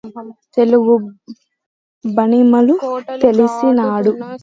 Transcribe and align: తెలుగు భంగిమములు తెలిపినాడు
తెలుగు 0.57 0.93
భంగిమములు 2.05 2.75
తెలిపినాడు 3.21 4.11